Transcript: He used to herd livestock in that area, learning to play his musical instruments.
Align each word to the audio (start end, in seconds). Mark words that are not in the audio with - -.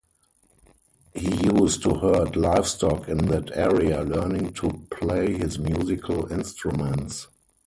He 1.13 1.29
used 1.45 1.83
to 1.83 1.93
herd 1.93 2.35
livestock 2.35 3.07
in 3.07 3.27
that 3.27 3.55
area, 3.55 4.01
learning 4.01 4.53
to 4.53 4.87
play 4.89 5.33
his 5.35 5.59
musical 5.59 6.25
instruments. 6.31 7.27